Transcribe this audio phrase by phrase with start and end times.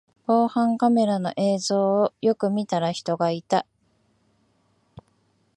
[0.25, 3.67] 防犯カメラの映像をよく見たら人がいた